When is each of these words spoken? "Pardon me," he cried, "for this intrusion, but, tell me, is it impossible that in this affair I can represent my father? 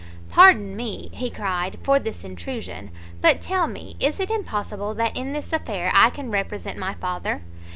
"Pardon 0.31 0.75
me," 0.75 1.11
he 1.13 1.29
cried, 1.29 1.77
"for 1.83 1.99
this 1.99 2.23
intrusion, 2.23 2.89
but, 3.21 3.39
tell 3.39 3.67
me, 3.67 3.97
is 3.99 4.19
it 4.19 4.31
impossible 4.31 4.95
that 4.95 5.15
in 5.15 5.31
this 5.33 5.53
affair 5.53 5.91
I 5.93 6.09
can 6.09 6.31
represent 6.31 6.79
my 6.79 6.95
father? 6.95 7.43